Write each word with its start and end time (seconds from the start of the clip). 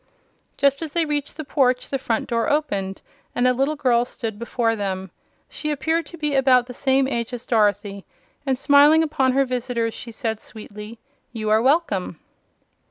Just 0.57 0.81
as 0.81 0.93
they 0.93 1.05
reached 1.05 1.37
the 1.37 1.43
porch 1.43 1.89
the 1.89 1.99
front 1.99 2.27
door 2.27 2.49
opened 2.49 3.03
and 3.35 3.47
a 3.47 3.53
little 3.53 3.75
girl 3.75 4.03
stood 4.03 4.39
before 4.39 4.75
them. 4.75 5.11
She 5.47 5.69
appeared 5.69 6.07
to 6.07 6.17
be 6.17 6.33
about 6.33 6.65
the 6.65 6.73
same 6.73 7.07
age 7.07 7.31
as 7.33 7.45
Dorothy, 7.45 8.07
and 8.43 8.57
smiling 8.57 9.03
upon 9.03 9.33
her 9.33 9.45
visitors 9.45 9.93
she 9.93 10.11
said, 10.11 10.39
sweetly: 10.39 10.97
"You 11.33 11.51
are 11.51 11.61
welcome." 11.61 12.19